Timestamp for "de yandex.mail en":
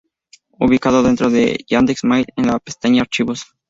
1.29-2.47